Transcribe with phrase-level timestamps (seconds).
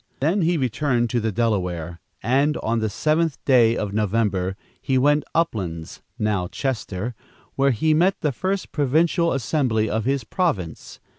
[0.19, 5.23] Then he returned to the Delaware, and, on the seventh day of November, he went
[5.25, 7.13] to Uplands (now Chester),
[7.53, 10.99] where he met the first provincial assembly of his province.